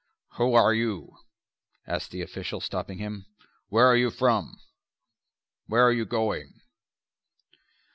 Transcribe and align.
"Who 0.37 0.55
are 0.55 0.73
you?" 0.73 1.15
asked 1.85 2.09
the 2.09 2.23
official, 2.23 2.59
stopping 2.59 2.97
him. 2.97 3.27
"Where 3.67 3.85
are 3.85 3.95
you 3.95 4.09
from? 4.09 4.55
Where 5.67 5.83
are 5.83 5.93
you 5.93 6.05
going?" 6.07 6.59